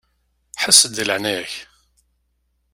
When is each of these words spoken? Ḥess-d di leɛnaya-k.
Ḥess-d 0.63 0.91
di 0.95 1.03
leɛnaya-k. 1.07 1.51